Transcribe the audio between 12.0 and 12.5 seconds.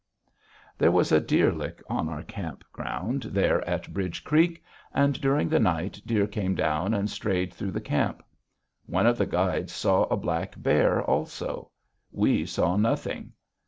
We